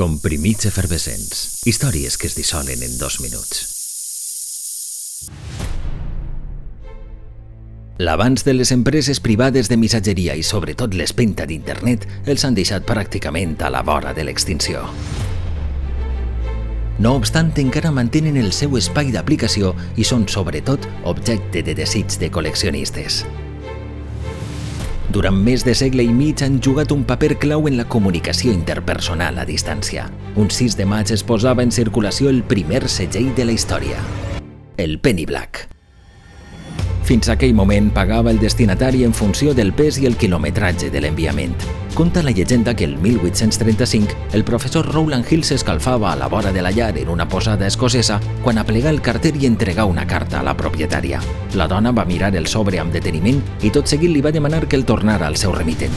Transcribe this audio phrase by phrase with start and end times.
[0.00, 1.60] Comprimits efervescents.
[1.68, 3.58] Històries que es dissolen en dos minuts.
[8.00, 13.60] L'avanç de les empreses privades de missatgeria i sobretot l'espenta d'internet els han deixat pràcticament
[13.60, 14.86] a la vora de l'extinció.
[16.96, 22.32] No obstant, encara mantenen el seu espai d'aplicació i són, sobretot, objecte de desig de
[22.32, 23.20] col·leccionistes.
[25.10, 29.40] Durant més de segle i mig han jugat un paper clau en la comunicació interpersonal
[29.42, 30.04] a distància.
[30.38, 33.98] Un 6 de maig es posava en circulació el primer segell de la història,
[34.78, 35.66] el Penny Black.
[37.10, 41.02] Fins a aquell moment pagava el destinatari en funció del pes i el quilometratge de
[41.02, 41.58] l'enviament.
[41.94, 46.62] Conta la llegenda que el 1835 el professor Rowland Hill s'escalfava a la vora de
[46.62, 50.42] la llar en una posada escocesa quan aplegà el carter i entregà una carta a
[50.46, 51.20] la propietària.
[51.54, 54.76] La dona va mirar el sobre amb deteniment i tot seguit li va demanar que
[54.76, 55.92] el tornara al seu remitent.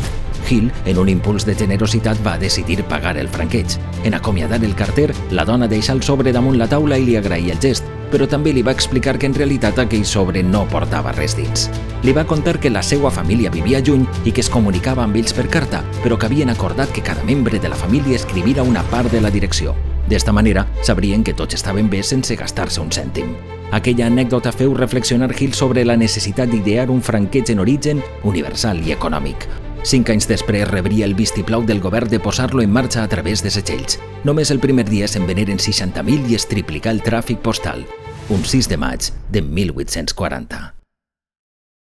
[0.50, 3.78] Hill, en un impuls de generositat, va decidir pagar el franqueig.
[4.04, 7.54] En acomiadar el carter, la dona deixà el sobre damunt la taula i li agraïa
[7.54, 11.34] el gest, però també li va explicar que en realitat aquell sobre no portava res
[11.34, 11.66] dins.
[12.06, 15.34] Li va contar que la seva família vivia lluny i que es comunicava amb ells
[15.34, 19.10] per carta, però que havien acordat que cada membre de la família escrivira una part
[19.12, 19.74] de la direcció.
[20.08, 23.34] D'esta manera, sabrien que tots estaven bé sense gastar-se un cèntim.
[23.74, 28.94] Aquella anècdota feu reflexionar Hill sobre la necessitat d'idear un franqueig en origen universal i
[28.94, 29.48] econòmic,
[29.84, 33.52] Cinc anys després rebria el vistiplau del govern de posar-lo en marxa a través de
[33.52, 34.00] setgells.
[34.24, 37.84] Només el primer dia se'n veneren 60.000 i es triplicà el tràfic postal.
[38.29, 40.82] Un 6 de maig de 1840.